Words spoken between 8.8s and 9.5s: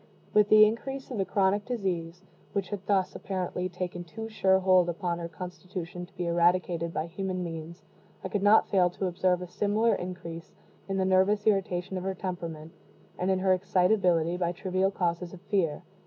to observe a